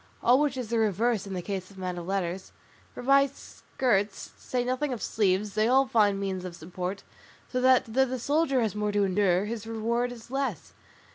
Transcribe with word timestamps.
All 0.23 0.39
which 0.41 0.57
is 0.57 0.69
the 0.69 0.79
reverse 0.79 1.27
in 1.27 1.35
the 1.35 1.43
case 1.43 1.69
of 1.69 1.77
men 1.77 1.95
of 1.99 2.07
letters; 2.07 2.51
for 2.91 3.03
by 3.03 3.27
skirts, 3.27 4.31
to 4.31 4.41
say 4.41 4.63
nothing 4.63 4.91
of 4.93 4.99
sleeves, 4.99 5.53
they 5.53 5.67
all 5.67 5.85
find 5.85 6.19
means 6.19 6.43
of 6.43 6.55
support; 6.55 7.03
so 7.51 7.61
that 7.61 7.85
though 7.85 8.05
the 8.05 8.17
soldier 8.17 8.61
has 8.61 8.73
more 8.73 8.91
to 8.91 9.03
endure, 9.03 9.45
his 9.45 9.67
reward 9.67 10.11
is 10.11 10.31
much 10.31 10.31
less. 10.31 10.73